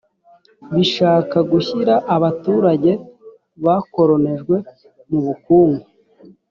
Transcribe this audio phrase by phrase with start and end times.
[0.73, 2.91] bishaka gushyira abaturage
[3.65, 4.55] bakoronijwe
[5.09, 5.85] mu bukungu